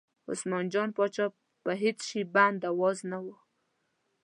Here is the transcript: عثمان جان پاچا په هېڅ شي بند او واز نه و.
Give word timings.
عثمان 0.31 0.65
جان 0.73 0.89
پاچا 0.97 1.25
په 1.63 1.71
هېڅ 1.81 1.97
شي 2.09 2.21
بند 2.35 2.59
او 2.69 2.75
واز 2.81 2.99
نه 3.11 3.17
و. 3.23 3.25